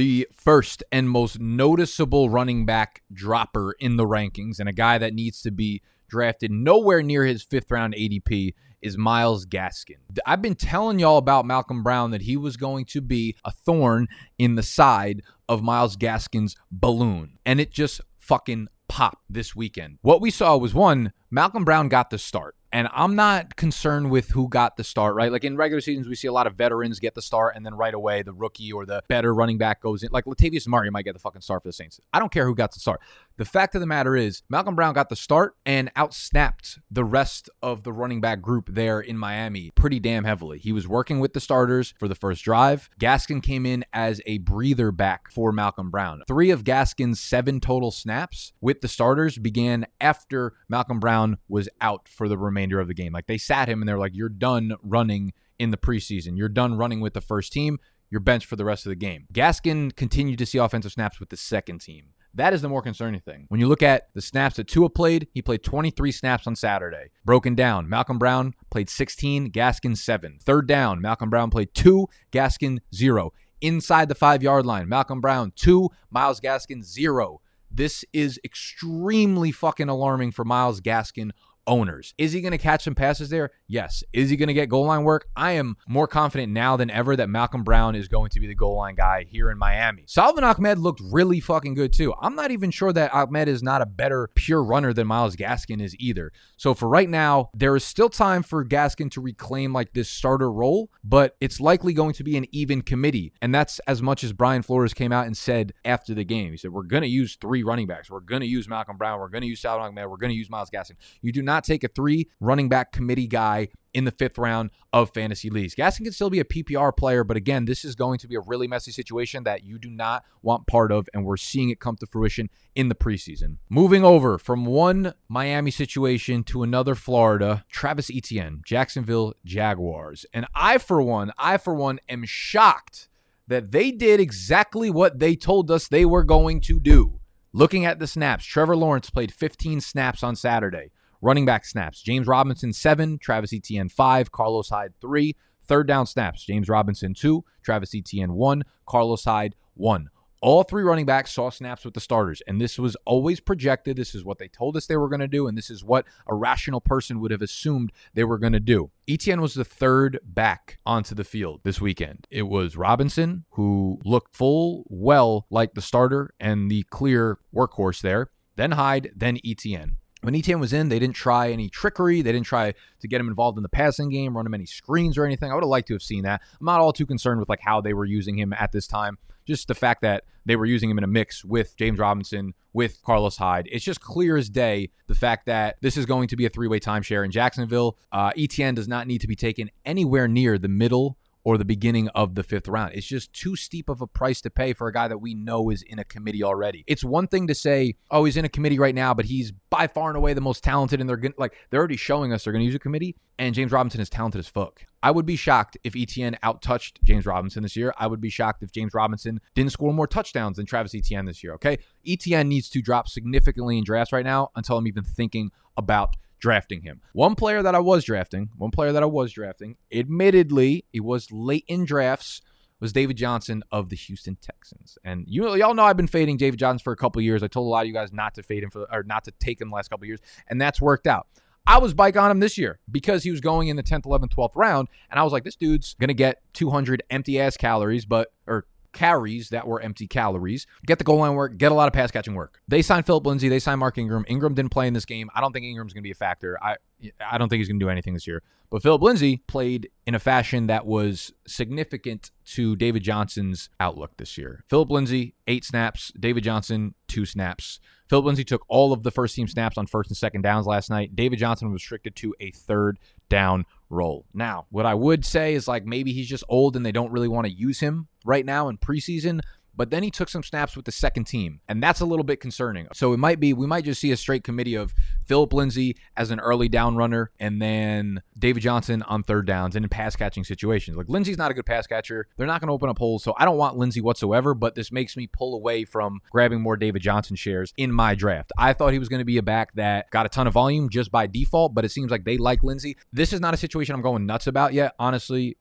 The 0.00 0.26
first 0.32 0.82
and 0.90 1.10
most 1.10 1.38
noticeable 1.38 2.30
running 2.30 2.64
back 2.64 3.02
dropper 3.12 3.74
in 3.78 3.98
the 3.98 4.06
rankings 4.06 4.58
and 4.58 4.66
a 4.66 4.72
guy 4.72 4.96
that 4.96 5.12
needs 5.12 5.42
to 5.42 5.50
be 5.50 5.82
drafted 6.08 6.50
nowhere 6.50 7.02
near 7.02 7.26
his 7.26 7.42
fifth 7.42 7.70
round 7.70 7.92
ADP 7.92 8.54
is 8.80 8.96
Myles 8.96 9.44
Gaskin. 9.44 9.98
I've 10.24 10.40
been 10.40 10.54
telling 10.54 10.98
y'all 11.00 11.18
about 11.18 11.44
Malcolm 11.44 11.82
Brown 11.82 12.12
that 12.12 12.22
he 12.22 12.38
was 12.38 12.56
going 12.56 12.86
to 12.86 13.02
be 13.02 13.36
a 13.44 13.50
thorn 13.50 14.08
in 14.38 14.54
the 14.54 14.62
side 14.62 15.20
of 15.50 15.62
Myles 15.62 15.98
Gaskin's 15.98 16.56
balloon, 16.70 17.38
and 17.44 17.60
it 17.60 17.70
just 17.70 18.00
fucking 18.18 18.68
popped 18.88 19.26
this 19.28 19.54
weekend. 19.54 19.98
What 20.00 20.22
we 20.22 20.30
saw 20.30 20.56
was 20.56 20.72
one, 20.72 21.12
Malcolm 21.30 21.66
Brown 21.66 21.90
got 21.90 22.08
the 22.08 22.16
start. 22.16 22.56
And 22.72 22.88
I'm 22.92 23.16
not 23.16 23.56
concerned 23.56 24.10
with 24.10 24.30
who 24.30 24.48
got 24.48 24.76
the 24.76 24.84
start, 24.84 25.16
right? 25.16 25.32
Like 25.32 25.44
in 25.44 25.56
regular 25.56 25.80
seasons, 25.80 26.08
we 26.08 26.14
see 26.14 26.28
a 26.28 26.32
lot 26.32 26.46
of 26.46 26.54
veterans 26.54 27.00
get 27.00 27.14
the 27.14 27.22
start, 27.22 27.56
and 27.56 27.66
then 27.66 27.74
right 27.74 27.94
away 27.94 28.22
the 28.22 28.32
rookie 28.32 28.72
or 28.72 28.86
the 28.86 29.02
better 29.08 29.34
running 29.34 29.58
back 29.58 29.82
goes 29.82 30.02
in. 30.02 30.10
Like 30.12 30.24
Latavius 30.24 30.68
Murray 30.68 30.90
might 30.90 31.04
get 31.04 31.14
the 31.14 31.18
fucking 31.18 31.40
start 31.40 31.62
for 31.62 31.68
the 31.68 31.72
Saints. 31.72 32.00
I 32.12 32.20
don't 32.20 32.32
care 32.32 32.46
who 32.46 32.54
got 32.54 32.72
the 32.72 32.80
start. 32.80 33.00
The 33.40 33.46
fact 33.46 33.74
of 33.74 33.80
the 33.80 33.86
matter 33.86 34.18
is, 34.18 34.42
Malcolm 34.50 34.74
Brown 34.74 34.92
got 34.92 35.08
the 35.08 35.16
start 35.16 35.56
and 35.64 35.90
outsnapped 35.94 36.78
the 36.90 37.06
rest 37.06 37.48
of 37.62 37.84
the 37.84 37.90
running 37.90 38.20
back 38.20 38.42
group 38.42 38.68
there 38.68 39.00
in 39.00 39.16
Miami 39.16 39.70
pretty 39.74 39.98
damn 39.98 40.24
heavily. 40.24 40.58
He 40.58 40.72
was 40.72 40.86
working 40.86 41.20
with 41.20 41.32
the 41.32 41.40
starters 41.40 41.94
for 41.98 42.06
the 42.06 42.14
first 42.14 42.44
drive. 42.44 42.90
Gaskin 43.00 43.42
came 43.42 43.64
in 43.64 43.86
as 43.94 44.20
a 44.26 44.36
breather 44.36 44.92
back 44.92 45.30
for 45.30 45.52
Malcolm 45.52 45.90
Brown. 45.90 46.22
Three 46.28 46.50
of 46.50 46.64
Gaskin's 46.64 47.18
seven 47.18 47.60
total 47.60 47.90
snaps 47.90 48.52
with 48.60 48.82
the 48.82 48.88
starters 48.88 49.38
began 49.38 49.86
after 50.02 50.52
Malcolm 50.68 51.00
Brown 51.00 51.38
was 51.48 51.66
out 51.80 52.08
for 52.08 52.28
the 52.28 52.36
remainder 52.36 52.78
of 52.78 52.88
the 52.88 52.94
game. 52.94 53.14
Like 53.14 53.26
they 53.26 53.38
sat 53.38 53.70
him 53.70 53.80
and 53.80 53.88
they're 53.88 53.96
like, 53.96 54.14
You're 54.14 54.28
done 54.28 54.74
running 54.82 55.32
in 55.58 55.70
the 55.70 55.78
preseason. 55.78 56.36
You're 56.36 56.50
done 56.50 56.74
running 56.74 57.00
with 57.00 57.14
the 57.14 57.22
first 57.22 57.54
team. 57.54 57.78
You're 58.10 58.20
benched 58.20 58.48
for 58.48 58.56
the 58.56 58.66
rest 58.66 58.84
of 58.84 58.90
the 58.90 58.96
game. 58.96 59.28
Gaskin 59.32 59.96
continued 59.96 60.40
to 60.40 60.44
see 60.44 60.58
offensive 60.58 60.92
snaps 60.92 61.18
with 61.18 61.30
the 61.30 61.38
second 61.38 61.80
team. 61.80 62.12
That 62.34 62.52
is 62.52 62.62
the 62.62 62.68
more 62.68 62.82
concerning 62.82 63.20
thing. 63.20 63.46
When 63.48 63.60
you 63.60 63.66
look 63.66 63.82
at 63.82 64.08
the 64.14 64.20
snaps 64.20 64.56
that 64.56 64.68
Tua 64.68 64.88
played, 64.88 65.26
he 65.32 65.42
played 65.42 65.62
23 65.62 66.12
snaps 66.12 66.46
on 66.46 66.54
Saturday. 66.54 67.10
Broken 67.24 67.54
down, 67.54 67.88
Malcolm 67.88 68.18
Brown 68.18 68.54
played 68.70 68.88
16, 68.88 69.50
Gaskin 69.50 69.96
7. 69.96 70.38
Third 70.40 70.68
down, 70.68 71.00
Malcolm 71.00 71.28
Brown 71.28 71.50
played 71.50 71.74
2, 71.74 72.06
Gaskin 72.30 72.78
0. 72.94 73.32
Inside 73.60 74.08
the 74.08 74.14
five 74.14 74.42
yard 74.42 74.64
line, 74.64 74.88
Malcolm 74.88 75.20
Brown 75.20 75.52
2, 75.56 75.88
Myles 76.10 76.40
Gaskin 76.40 76.84
0. 76.84 77.40
This 77.70 78.04
is 78.12 78.40
extremely 78.44 79.52
fucking 79.52 79.88
alarming 79.88 80.32
for 80.32 80.44
Myles 80.44 80.80
Gaskin 80.80 81.30
owners. 81.70 82.12
Is 82.18 82.32
he 82.32 82.40
going 82.40 82.50
to 82.52 82.58
catch 82.58 82.82
some 82.82 82.96
passes 82.96 83.30
there? 83.30 83.52
Yes. 83.68 84.02
Is 84.12 84.28
he 84.28 84.36
going 84.36 84.48
to 84.48 84.54
get 84.54 84.68
goal 84.68 84.86
line 84.86 85.04
work? 85.04 85.28
I 85.36 85.52
am 85.52 85.76
more 85.88 86.08
confident 86.08 86.52
now 86.52 86.76
than 86.76 86.90
ever 86.90 87.14
that 87.16 87.30
Malcolm 87.30 87.62
Brown 87.62 87.94
is 87.94 88.08
going 88.08 88.30
to 88.30 88.40
be 88.40 88.48
the 88.48 88.56
goal 88.56 88.76
line 88.76 88.96
guy 88.96 89.24
here 89.28 89.50
in 89.50 89.56
Miami. 89.56 90.02
Salvon 90.06 90.42
Ahmed 90.42 90.78
looked 90.78 91.00
really 91.00 91.38
fucking 91.38 91.74
good 91.74 91.92
too. 91.92 92.12
I'm 92.20 92.34
not 92.34 92.50
even 92.50 92.72
sure 92.72 92.92
that 92.92 93.14
Ahmed 93.14 93.48
is 93.48 93.62
not 93.62 93.80
a 93.80 93.86
better 93.86 94.28
pure 94.34 94.62
runner 94.62 94.92
than 94.92 95.06
Myles 95.06 95.36
Gaskin 95.36 95.80
is 95.80 95.94
either. 96.00 96.32
So 96.56 96.74
for 96.74 96.88
right 96.88 97.08
now, 97.08 97.50
there 97.54 97.76
is 97.76 97.84
still 97.84 98.08
time 98.08 98.42
for 98.42 98.64
Gaskin 98.64 99.10
to 99.12 99.20
reclaim 99.20 99.72
like 99.72 99.92
this 99.92 100.10
starter 100.10 100.50
role, 100.50 100.90
but 101.04 101.36
it's 101.40 101.60
likely 101.60 101.92
going 101.92 102.14
to 102.14 102.24
be 102.24 102.36
an 102.36 102.46
even 102.50 102.82
committee. 102.82 103.32
And 103.40 103.54
that's 103.54 103.78
as 103.80 104.02
much 104.02 104.24
as 104.24 104.32
Brian 104.32 104.62
Flores 104.62 104.92
came 104.92 105.12
out 105.12 105.26
and 105.26 105.36
said 105.36 105.72
after 105.84 106.14
the 106.14 106.24
game. 106.24 106.50
He 106.50 106.56
said, 106.56 106.72
We're 106.72 106.82
going 106.82 107.02
to 107.02 107.08
use 107.08 107.36
three 107.36 107.62
running 107.62 107.86
backs. 107.86 108.10
We're 108.10 108.20
going 108.20 108.40
to 108.40 108.46
use 108.46 108.68
Malcolm 108.68 108.96
Brown. 108.96 109.20
We're 109.20 109.28
going 109.28 109.42
to 109.42 109.46
use 109.46 109.60
Salvon 109.60 109.88
Ahmed. 109.88 110.10
We're 110.10 110.16
going 110.16 110.30
to 110.30 110.36
use 110.36 110.50
Myles 110.50 110.70
Gaskin. 110.70 110.96
You 111.22 111.30
do 111.30 111.42
not 111.42 111.59
take 111.60 111.84
a 111.84 111.88
three 111.88 112.28
running 112.40 112.68
back 112.68 112.92
committee 112.92 113.26
guy 113.26 113.68
in 113.92 114.04
the 114.04 114.10
fifth 114.10 114.38
round 114.38 114.70
of 114.92 115.12
fantasy 115.12 115.50
leagues. 115.50 115.74
Gaskin 115.74 116.04
can 116.04 116.12
still 116.12 116.30
be 116.30 116.40
a 116.40 116.44
PPR 116.44 116.96
player, 116.96 117.24
but 117.24 117.36
again, 117.36 117.64
this 117.64 117.84
is 117.84 117.94
going 117.94 118.18
to 118.18 118.28
be 118.28 118.34
a 118.34 118.40
really 118.40 118.68
messy 118.68 118.92
situation 118.92 119.44
that 119.44 119.64
you 119.64 119.78
do 119.78 119.90
not 119.90 120.24
want 120.42 120.66
part 120.66 120.92
of, 120.92 121.08
and 121.12 121.24
we're 121.24 121.36
seeing 121.36 121.70
it 121.70 121.80
come 121.80 121.96
to 121.96 122.06
fruition 122.06 122.48
in 122.74 122.88
the 122.88 122.94
preseason. 122.94 123.56
Moving 123.68 124.04
over 124.04 124.38
from 124.38 124.64
one 124.64 125.14
Miami 125.28 125.70
situation 125.70 126.44
to 126.44 126.62
another 126.62 126.94
Florida, 126.94 127.64
Travis 127.68 128.10
Etienne, 128.14 128.62
Jacksonville 128.64 129.34
Jaguars. 129.44 130.24
And 130.32 130.46
I, 130.54 130.78
for 130.78 131.02
one, 131.02 131.32
I, 131.38 131.56
for 131.56 131.74
one, 131.74 132.00
am 132.08 132.24
shocked 132.24 133.08
that 133.48 133.72
they 133.72 133.90
did 133.90 134.20
exactly 134.20 134.90
what 134.90 135.18
they 135.18 135.34
told 135.34 135.70
us 135.70 135.88
they 135.88 136.04
were 136.04 136.24
going 136.24 136.60
to 136.60 136.78
do. 136.78 137.18
Looking 137.52 137.84
at 137.84 137.98
the 137.98 138.06
snaps, 138.06 138.44
Trevor 138.44 138.76
Lawrence 138.76 139.10
played 139.10 139.34
15 139.34 139.80
snaps 139.80 140.22
on 140.22 140.36
Saturday. 140.36 140.92
Running 141.22 141.44
back 141.44 141.64
snaps, 141.64 142.02
James 142.02 142.26
Robinson, 142.26 142.72
seven, 142.72 143.18
Travis 143.18 143.52
Etienne, 143.52 143.88
five, 143.88 144.32
Carlos 144.32 144.70
Hyde, 144.70 144.94
three. 145.00 145.36
Third 145.62 145.86
down 145.86 146.06
snaps, 146.06 146.44
James 146.44 146.68
Robinson, 146.68 147.14
two, 147.14 147.44
Travis 147.62 147.94
Etienne, 147.94 148.32
one, 148.32 148.64
Carlos 148.86 149.24
Hyde, 149.24 149.54
one. 149.74 150.08
All 150.42 150.62
three 150.62 150.82
running 150.82 151.04
backs 151.04 151.32
saw 151.32 151.50
snaps 151.50 151.84
with 151.84 151.92
the 151.92 152.00
starters, 152.00 152.42
and 152.46 152.58
this 152.58 152.78
was 152.78 152.96
always 153.04 153.40
projected. 153.40 153.96
This 153.96 154.14
is 154.14 154.24
what 154.24 154.38
they 154.38 154.48
told 154.48 154.74
us 154.76 154.86
they 154.86 154.96
were 154.96 155.08
going 155.08 155.20
to 155.20 155.28
do, 155.28 155.46
and 155.46 155.56
this 155.56 155.68
is 155.68 155.84
what 155.84 156.06
a 156.26 156.34
rational 156.34 156.80
person 156.80 157.20
would 157.20 157.30
have 157.30 157.42
assumed 157.42 157.92
they 158.14 158.24
were 158.24 158.38
going 158.38 158.54
to 158.54 158.58
do. 158.58 158.90
Etienne 159.06 159.42
was 159.42 159.52
the 159.52 159.64
third 159.64 160.18
back 160.24 160.78
onto 160.86 161.14
the 161.14 161.24
field 161.24 161.60
this 161.62 161.80
weekend. 161.80 162.26
It 162.30 162.44
was 162.44 162.76
Robinson, 162.76 163.44
who 163.50 164.00
looked 164.04 164.34
full 164.34 164.84
well 164.88 165.46
like 165.50 165.74
the 165.74 165.82
starter 165.82 166.32
and 166.40 166.70
the 166.70 166.84
clear 166.84 167.38
workhorse 167.54 168.00
there, 168.00 168.30
then 168.56 168.72
Hyde, 168.72 169.12
then 169.14 169.38
Etienne. 169.44 169.98
When 170.22 170.34
Etienne 170.34 170.60
was 170.60 170.72
in, 170.72 170.90
they 170.90 170.98
didn't 170.98 171.16
try 171.16 171.50
any 171.50 171.68
trickery. 171.68 172.20
They 172.20 172.32
didn't 172.32 172.46
try 172.46 172.74
to 173.00 173.08
get 173.08 173.20
him 173.20 173.28
involved 173.28 173.56
in 173.56 173.62
the 173.62 173.70
passing 173.70 174.10
game, 174.10 174.36
run 174.36 174.46
him 174.46 174.54
any 174.54 174.66
screens 174.66 175.16
or 175.16 175.24
anything. 175.24 175.50
I 175.50 175.54
would 175.54 175.62
have 175.62 175.70
liked 175.70 175.88
to 175.88 175.94
have 175.94 176.02
seen 176.02 176.24
that. 176.24 176.42
I'm 176.60 176.66
not 176.66 176.80
all 176.80 176.92
too 176.92 177.06
concerned 177.06 177.40
with 177.40 177.48
like 177.48 177.60
how 177.60 177.80
they 177.80 177.94
were 177.94 178.04
using 178.04 178.38
him 178.38 178.52
at 178.52 178.72
this 178.72 178.86
time. 178.86 179.18
Just 179.46 179.68
the 179.68 179.74
fact 179.74 180.02
that 180.02 180.24
they 180.44 180.56
were 180.56 180.66
using 180.66 180.90
him 180.90 180.98
in 180.98 181.04
a 181.04 181.08
mix 181.08 181.44
with 181.44 181.76
James 181.76 181.98
Robinson, 181.98 182.54
with 182.72 183.02
Carlos 183.02 183.36
Hyde. 183.36 183.68
It's 183.72 183.84
just 183.84 184.00
clear 184.00 184.36
as 184.36 184.48
day 184.50 184.90
the 185.06 185.14
fact 185.14 185.46
that 185.46 185.76
this 185.80 185.96
is 185.96 186.06
going 186.06 186.28
to 186.28 186.36
be 186.36 186.44
a 186.44 186.50
three 186.50 186.68
way 186.68 186.80
timeshare 186.80 187.24
in 187.24 187.30
Jacksonville. 187.30 187.96
Uh, 188.12 188.32
Etienne 188.36 188.74
does 188.74 188.88
not 188.88 189.06
need 189.06 189.22
to 189.22 189.26
be 189.26 189.36
taken 189.36 189.70
anywhere 189.84 190.28
near 190.28 190.58
the 190.58 190.68
middle 190.68 191.16
or 191.44 191.58
the 191.58 191.64
beginning 191.64 192.08
of 192.08 192.34
the 192.34 192.42
fifth 192.42 192.68
round. 192.68 192.92
It's 192.94 193.06
just 193.06 193.32
too 193.32 193.56
steep 193.56 193.88
of 193.88 194.00
a 194.00 194.06
price 194.06 194.40
to 194.42 194.50
pay 194.50 194.72
for 194.72 194.88
a 194.88 194.92
guy 194.92 195.08
that 195.08 195.18
we 195.18 195.34
know 195.34 195.70
is 195.70 195.82
in 195.82 195.98
a 195.98 196.04
committee 196.04 196.42
already. 196.42 196.84
It's 196.86 197.04
one 197.04 197.26
thing 197.26 197.46
to 197.46 197.54
say, 197.54 197.96
oh, 198.10 198.24
he's 198.24 198.36
in 198.36 198.44
a 198.44 198.48
committee 198.48 198.78
right 198.78 198.94
now, 198.94 199.14
but 199.14 199.24
he's 199.24 199.52
by 199.70 199.86
far 199.86 200.08
and 200.08 200.16
away 200.16 200.34
the 200.34 200.40
most 200.40 200.62
talented, 200.62 201.00
and 201.00 201.08
they're 201.08 201.16
gonna, 201.16 201.34
like 201.38 201.54
they're 201.70 201.80
already 201.80 201.96
showing 201.96 202.32
us 202.32 202.44
they're 202.44 202.52
going 202.52 202.62
to 202.62 202.66
use 202.66 202.74
a 202.74 202.78
committee. 202.78 203.16
And 203.38 203.54
James 203.54 203.72
Robinson 203.72 204.00
is 204.00 204.10
talented 204.10 204.38
as 204.38 204.48
fuck. 204.48 204.84
I 205.02 205.10
would 205.10 205.26
be 205.26 205.36
shocked 205.36 205.78
if 205.82 205.96
Etienne 205.96 206.36
outtouched 206.42 207.02
James 207.02 207.26
Robinson 207.26 207.62
this 207.62 207.76
year. 207.76 207.94
I 207.98 208.06
would 208.06 208.20
be 208.20 208.30
shocked 208.30 208.62
if 208.62 208.72
James 208.72 208.92
Robinson 208.94 209.40
didn't 209.54 209.72
score 209.72 209.92
more 209.92 210.06
touchdowns 210.06 210.56
than 210.56 210.66
Travis 210.66 210.94
Etienne 210.94 211.24
this 211.24 211.42
year. 211.42 211.54
Okay, 211.54 211.78
Etienne 212.06 212.48
needs 212.48 212.68
to 212.70 212.82
drop 212.82 213.08
significantly 213.08 213.78
in 213.78 213.84
drafts 213.84 214.12
right 214.12 214.24
now 214.24 214.50
until 214.56 214.76
I'm 214.76 214.86
even 214.86 215.04
thinking 215.04 215.50
about 215.76 216.16
drafting 216.38 216.82
him. 216.82 217.00
One 217.12 217.34
player 217.34 217.62
that 217.62 217.74
I 217.74 217.78
was 217.78 218.04
drafting, 218.04 218.50
one 218.56 218.70
player 218.70 218.92
that 218.92 219.02
I 219.02 219.06
was 219.06 219.32
drafting, 219.32 219.76
admittedly, 219.92 220.84
he 220.92 221.00
was 221.00 221.30
late 221.30 221.64
in 221.68 221.84
drafts, 221.84 222.40
was 222.80 222.92
David 222.92 223.16
Johnson 223.16 223.62
of 223.70 223.90
the 223.90 223.96
Houston 223.96 224.36
Texans. 224.40 224.96
And 225.04 225.26
you 225.28 225.54
y'all 225.54 225.74
know 225.74 225.84
I've 225.84 225.98
been 225.98 226.06
fading 226.06 226.38
David 226.38 226.58
Johnson 226.58 226.82
for 226.82 226.92
a 226.92 226.96
couple 226.96 227.20
years. 227.22 227.42
I 227.42 227.46
told 227.46 227.66
a 227.66 227.68
lot 227.68 227.82
of 227.82 227.86
you 227.86 227.92
guys 227.92 228.12
not 228.12 228.34
to 228.34 228.42
fade 228.42 228.62
him 228.62 228.70
for 228.70 228.86
or 228.90 229.02
not 229.02 229.24
to 229.24 229.32
take 229.32 229.60
him 229.60 229.68
the 229.68 229.76
last 229.76 229.88
couple 229.88 230.06
years, 230.06 230.20
and 230.48 230.60
that's 230.60 230.80
worked 230.80 231.06
out. 231.06 231.26
I 231.66 231.78
was 231.78 231.94
bike 231.94 232.16
on 232.16 232.30
him 232.30 232.40
this 232.40 232.58
year 232.58 232.78
because 232.90 233.22
he 233.22 233.30
was 233.30 233.40
going 233.40 233.68
in 233.68 233.76
the 233.76 233.82
10th, 233.82 234.02
11th, 234.02 234.34
12th 234.34 234.56
round. 234.56 234.88
And 235.10 235.20
I 235.20 235.22
was 235.22 235.32
like, 235.32 235.44
this 235.44 235.56
dude's 235.56 235.94
going 235.94 236.08
to 236.08 236.14
get 236.14 236.42
200 236.54 237.02
empty 237.10 237.40
ass 237.40 237.56
calories, 237.56 238.04
but, 238.04 238.32
or 238.46 238.66
carries 238.92 239.50
that 239.50 239.66
were 239.66 239.80
empty 239.80 240.06
calories, 240.06 240.66
get 240.86 240.98
the 240.98 241.04
goal 241.04 241.18
line 241.18 241.34
work, 241.34 241.56
get 241.56 241.70
a 241.70 241.74
lot 241.74 241.86
of 241.86 241.92
pass 241.92 242.10
catching 242.10 242.34
work. 242.34 242.60
They 242.68 242.82
signed 242.82 243.06
Philip 243.06 243.26
Lindsay, 243.26 243.48
they 243.48 243.60
signed 243.60 243.80
Mark 243.80 243.98
Ingram. 243.98 244.24
Ingram 244.28 244.54
didn't 244.54 244.72
play 244.72 244.86
in 244.86 244.94
this 244.94 245.04
game. 245.04 245.30
I 245.34 245.40
don't 245.40 245.52
think 245.52 245.64
Ingram's 245.64 245.92
going 245.92 246.02
to 246.02 246.06
be 246.06 246.10
a 246.10 246.14
factor. 246.14 246.58
I 246.62 246.76
I 247.24 247.38
don't 247.38 247.48
think 247.48 247.60
he's 247.60 247.68
going 247.68 247.80
to 247.80 247.84
do 247.84 247.90
anything 247.90 248.14
this 248.14 248.26
year. 248.26 248.42
But 248.70 248.82
Philip 248.82 249.02
Lindsay 249.02 249.38
played 249.48 249.90
in 250.06 250.14
a 250.14 250.20
fashion 250.20 250.68
that 250.68 250.86
was 250.86 251.32
significant 251.46 252.30
to 252.46 252.76
David 252.76 253.02
Johnson's 253.02 253.68
outlook 253.80 254.16
this 254.16 254.38
year. 254.38 254.64
Philip 254.68 254.90
Lindsay, 254.90 255.34
eight 255.48 255.64
snaps. 255.64 256.12
David 256.18 256.44
Johnson, 256.44 256.94
two 257.10 257.26
snaps. 257.26 257.80
Philip 258.08 258.24
Lindsay 258.24 258.44
took 258.44 258.64
all 258.68 258.92
of 258.92 259.02
the 259.02 259.10
first 259.10 259.34
team 259.36 259.46
snaps 259.46 259.76
on 259.76 259.86
first 259.86 260.10
and 260.10 260.16
second 260.16 260.42
downs 260.42 260.66
last 260.66 260.90
night. 260.90 261.14
David 261.14 261.38
Johnson 261.38 261.68
was 261.68 261.82
restricted 261.82 262.16
to 262.16 262.34
a 262.40 262.50
third 262.50 262.98
down 263.28 263.66
role. 263.88 264.24
Now, 264.32 264.66
what 264.70 264.86
I 264.86 264.94
would 264.94 265.24
say 265.24 265.54
is 265.54 265.68
like 265.68 265.84
maybe 265.84 266.12
he's 266.12 266.28
just 266.28 266.44
old 266.48 266.76
and 266.76 266.86
they 266.86 266.92
don't 266.92 267.12
really 267.12 267.28
want 267.28 267.46
to 267.46 267.52
use 267.52 267.80
him 267.80 268.08
right 268.24 268.46
now 268.46 268.68
in 268.68 268.78
preseason 268.78 269.40
but 269.80 269.88
then 269.88 270.02
he 270.02 270.10
took 270.10 270.28
some 270.28 270.42
snaps 270.42 270.76
with 270.76 270.84
the 270.84 270.92
second 270.92 271.24
team, 271.24 271.60
and 271.66 271.82
that's 271.82 272.02
a 272.02 272.04
little 272.04 272.22
bit 272.22 272.38
concerning. 272.38 272.86
So 272.92 273.14
it 273.14 273.16
might 273.16 273.40
be 273.40 273.54
we 273.54 273.66
might 273.66 273.86
just 273.86 273.98
see 273.98 274.12
a 274.12 274.16
straight 274.18 274.44
committee 274.44 274.74
of 274.74 274.92
Philip 275.24 275.54
Lindsay 275.54 275.96
as 276.18 276.30
an 276.30 276.38
early 276.38 276.68
down 276.68 276.96
runner, 276.96 277.30
and 277.40 277.62
then 277.62 278.20
David 278.38 278.60
Johnson 278.60 279.00
on 279.04 279.22
third 279.22 279.46
downs 279.46 279.76
and 279.76 279.86
in 279.86 279.88
pass 279.88 280.16
catching 280.16 280.44
situations. 280.44 280.98
Like 280.98 281.08
Lindsay's 281.08 281.38
not 281.38 281.50
a 281.50 281.54
good 281.54 281.64
pass 281.64 281.86
catcher; 281.86 282.28
they're 282.36 282.46
not 282.46 282.60
going 282.60 282.68
to 282.68 282.74
open 282.74 282.90
up 282.90 282.98
holes, 282.98 283.24
so 283.24 283.32
I 283.38 283.46
don't 283.46 283.56
want 283.56 283.78
Lindsay 283.78 284.02
whatsoever. 284.02 284.52
But 284.52 284.74
this 284.74 284.92
makes 284.92 285.16
me 285.16 285.26
pull 285.26 285.54
away 285.54 285.86
from 285.86 286.20
grabbing 286.30 286.60
more 286.60 286.76
David 286.76 287.00
Johnson 287.00 287.34
shares 287.34 287.72
in 287.78 287.90
my 287.90 288.14
draft. 288.14 288.52
I 288.58 288.74
thought 288.74 288.92
he 288.92 288.98
was 288.98 289.08
going 289.08 289.20
to 289.20 289.24
be 289.24 289.38
a 289.38 289.42
back 289.42 289.72
that 289.76 290.10
got 290.10 290.26
a 290.26 290.28
ton 290.28 290.46
of 290.46 290.52
volume 290.52 290.90
just 290.90 291.10
by 291.10 291.26
default, 291.26 291.72
but 291.72 291.86
it 291.86 291.90
seems 291.90 292.10
like 292.10 292.26
they 292.26 292.36
like 292.36 292.62
Lindsay. 292.62 292.98
This 293.14 293.32
is 293.32 293.40
not 293.40 293.54
a 293.54 293.56
situation 293.56 293.94
I'm 293.94 294.02
going 294.02 294.26
nuts 294.26 294.46
about 294.46 294.74
yet, 294.74 294.94
honestly. 294.98 295.56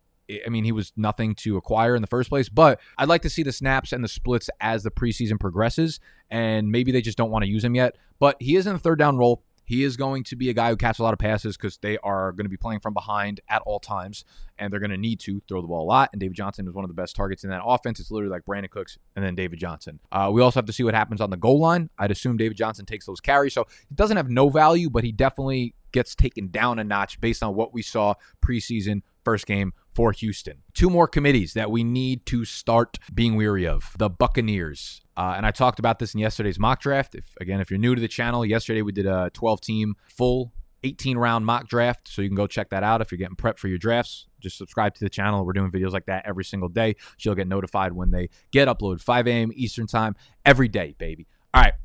I 0.45 0.49
mean, 0.49 0.63
he 0.63 0.71
was 0.71 0.93
nothing 0.95 1.35
to 1.35 1.57
acquire 1.57 1.95
in 1.95 2.01
the 2.01 2.07
first 2.07 2.29
place, 2.29 2.49
but 2.49 2.79
I'd 2.97 3.09
like 3.09 3.21
to 3.23 3.29
see 3.29 3.43
the 3.43 3.51
snaps 3.51 3.91
and 3.91 4.03
the 4.03 4.07
splits 4.07 4.49
as 4.61 4.83
the 4.83 4.91
preseason 4.91 5.39
progresses, 5.39 5.99
and 6.29 6.71
maybe 6.71 6.91
they 6.91 7.01
just 7.01 7.17
don't 7.17 7.31
want 7.31 7.43
to 7.43 7.49
use 7.49 7.63
him 7.63 7.75
yet. 7.75 7.95
But 8.19 8.37
he 8.39 8.55
is 8.55 8.67
in 8.67 8.73
the 8.73 8.79
third 8.79 8.99
down 8.99 9.17
role. 9.17 9.43
He 9.65 9.83
is 9.83 9.97
going 9.97 10.23
to 10.23 10.35
be 10.35 10.49
a 10.49 10.53
guy 10.53 10.69
who 10.69 10.75
catches 10.75 10.97
a 10.97 11.03
lot 11.03 11.13
of 11.13 11.19
passes 11.19 11.55
because 11.55 11.77
they 11.77 11.99
are 11.99 12.31
going 12.31 12.45
to 12.45 12.49
be 12.49 12.57
playing 12.57 12.79
from 12.79 12.95
behind 12.95 13.39
at 13.47 13.61
all 13.67 13.79
times, 13.79 14.25
and 14.57 14.73
they're 14.73 14.79
going 14.79 14.89
to 14.89 14.97
need 14.97 15.19
to 15.21 15.43
throw 15.47 15.61
the 15.61 15.67
ball 15.67 15.83
a 15.83 15.85
lot. 15.85 16.09
And 16.11 16.19
David 16.19 16.35
Johnson 16.35 16.67
is 16.67 16.73
one 16.73 16.83
of 16.83 16.89
the 16.89 16.95
best 16.95 17.15
targets 17.15 17.43
in 17.43 17.51
that 17.51 17.61
offense. 17.63 17.99
It's 17.99 18.09
literally 18.09 18.31
like 18.31 18.45
Brandin 18.45 18.71
Cooks 18.71 18.97
and 19.15 19.23
then 19.23 19.35
David 19.35 19.59
Johnson. 19.59 19.99
Uh, 20.11 20.31
we 20.33 20.41
also 20.41 20.59
have 20.59 20.65
to 20.65 20.73
see 20.73 20.83
what 20.83 20.95
happens 20.95 21.21
on 21.21 21.30
the 21.30 21.37
goal 21.37 21.59
line. 21.59 21.92
I'd 21.99 22.09
assume 22.09 22.35
David 22.35 22.57
Johnson 22.57 22.87
takes 22.87 23.06
those 23.06 23.21
carries, 23.21 23.54
so 23.54 23.68
he 23.87 23.94
doesn't 23.94 24.18
have 24.18 24.27
no 24.27 24.49
value, 24.49 24.89
but 24.89 25.04
he 25.04 25.11
definitely 25.11 25.75
gets 25.92 26.15
taken 26.15 26.49
down 26.49 26.80
a 26.80 26.83
notch 26.83 27.21
based 27.21 27.44
on 27.44 27.54
what 27.54 27.71
we 27.71 27.83
saw 27.83 28.15
preseason 28.44 29.01
first 29.23 29.45
game 29.45 29.73
for 29.99 30.13
Houston. 30.13 30.63
Two 30.73 30.89
more 30.89 31.09
committees 31.09 31.51
that 31.56 31.69
we 31.69 31.83
need 31.83 32.25
to 32.25 32.45
start 32.45 32.97
being 33.13 33.35
weary 33.35 33.68
of 33.68 33.94
the 33.97 34.09
Buccaneers. 34.09 35.01
Uh, 35.18 35.33
and 35.35 35.45
I 35.45 35.51
talked 35.51 35.77
about 35.77 35.99
this 35.99 36.13
in 36.13 36.21
yesterday's 36.21 36.57
mock 36.57 36.79
draft. 36.79 37.15
If 37.15 37.25
again, 37.41 37.59
if 37.59 37.69
you're 37.69 37.79
new 37.79 37.95
to 37.95 37.99
the 37.99 38.07
channel, 38.07 38.45
yesterday 38.45 38.81
we 38.81 38.94
did 38.94 39.06
a 39.06 39.29
12 39.33 39.59
team 39.59 39.95
full 40.07 40.53
18 40.83 41.18
round 41.18 41.45
mock 41.45 41.68
draft. 41.68 42.07
So 42.07 42.21
you 42.21 42.29
can 42.29 42.37
go 42.37 42.47
check 42.47 42.69
that 42.69 42.81
out 42.81 43.01
if 43.01 43.11
you're 43.11 43.18
getting 43.18 43.35
prepped 43.35 43.59
for 43.59 43.68
your 43.68 43.77
drafts. 43.77 44.27
Just 44.39 44.57
subscribe 44.57 44.94
to 44.94 45.03
the 45.03 45.09
channel. 45.09 45.45
We're 45.45 45.51
doing 45.51 45.69
videos 45.69 45.91
like 45.91 46.06
that 46.06 46.25
every 46.25 46.45
single 46.45 46.69
day. 46.69 46.95
So 47.18 47.31
you'll 47.31 47.35
get 47.35 47.49
notified 47.49 47.91
when 47.91 48.11
they 48.11 48.29
get 48.51 48.69
uploaded 48.69 49.01
5 49.01 49.27
a.m. 49.27 49.51
Eastern 49.53 49.85
time 49.85 50.15
every 50.45 50.69
day, 50.69 50.95
baby. 50.97 51.27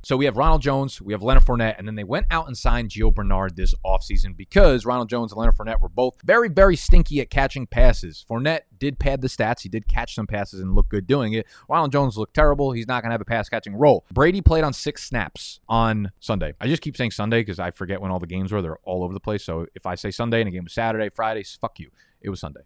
So 0.04 0.18
we 0.18 0.26
have 0.26 0.36
Ronald 0.36 0.60
Jones, 0.60 1.00
we 1.00 1.14
have 1.14 1.22
Leonard 1.22 1.44
Fournette, 1.44 1.76
and 1.78 1.88
then 1.88 1.94
they 1.94 2.04
went 2.04 2.26
out 2.30 2.46
and 2.46 2.56
signed 2.56 2.90
Gio 2.90 3.12
Bernard 3.12 3.56
this 3.56 3.74
offseason 3.86 4.36
because 4.36 4.84
Ronald 4.84 5.08
Jones 5.08 5.32
and 5.32 5.38
Leonard 5.38 5.56
Fournette 5.56 5.80
were 5.80 5.88
both 5.88 6.16
very, 6.22 6.50
very 6.50 6.76
stinky 6.76 7.22
at 7.22 7.30
catching 7.30 7.66
passes. 7.66 8.22
Fournette 8.28 8.60
did 8.78 8.98
pad 8.98 9.22
the 9.22 9.28
stats. 9.28 9.62
He 9.62 9.70
did 9.70 9.88
catch 9.88 10.14
some 10.14 10.26
passes 10.26 10.60
and 10.60 10.74
look 10.74 10.90
good 10.90 11.06
doing 11.06 11.32
it. 11.32 11.46
Ronald 11.70 11.90
Jones 11.90 12.18
looked 12.18 12.34
terrible. 12.34 12.72
He's 12.72 12.86
not 12.86 13.02
going 13.02 13.08
to 13.08 13.14
have 13.14 13.22
a 13.22 13.24
pass 13.24 13.48
catching 13.48 13.74
role. 13.74 14.04
Brady 14.12 14.42
played 14.42 14.62
on 14.62 14.74
six 14.74 15.04
snaps 15.04 15.60
on 15.70 16.12
Sunday. 16.20 16.52
I 16.60 16.66
just 16.66 16.82
keep 16.82 16.98
saying 16.98 17.12
Sunday 17.12 17.40
because 17.40 17.58
I 17.58 17.70
forget 17.70 18.02
when 18.02 18.10
all 18.10 18.18
the 18.20 18.26
games 18.26 18.52
were. 18.52 18.60
They're 18.60 18.76
all 18.84 19.04
over 19.04 19.14
the 19.14 19.20
place. 19.20 19.42
So 19.42 19.66
if 19.74 19.86
I 19.86 19.94
say 19.94 20.10
Sunday 20.10 20.40
and 20.42 20.48
a 20.48 20.50
game 20.50 20.64
was 20.64 20.74
Saturday, 20.74 21.08
Friday, 21.08 21.44
fuck 21.44 21.80
you. 21.80 21.88
It 22.20 22.28
was 22.28 22.40
Sunday. 22.40 22.60